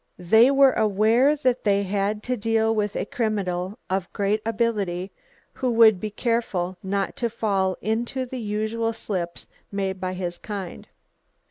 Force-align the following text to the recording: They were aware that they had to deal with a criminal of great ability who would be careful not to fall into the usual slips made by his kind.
They 0.17 0.49
were 0.49 0.71
aware 0.71 1.35
that 1.35 1.63
they 1.63 1.83
had 1.83 2.23
to 2.23 2.35
deal 2.35 2.73
with 2.73 2.95
a 2.95 3.05
criminal 3.05 3.77
of 3.87 4.11
great 4.13 4.41
ability 4.47 5.11
who 5.53 5.71
would 5.73 5.99
be 5.99 6.09
careful 6.09 6.75
not 6.81 7.15
to 7.17 7.29
fall 7.29 7.77
into 7.83 8.25
the 8.25 8.41
usual 8.41 8.93
slips 8.93 9.45
made 9.71 10.01
by 10.01 10.13
his 10.13 10.39
kind. 10.39 10.87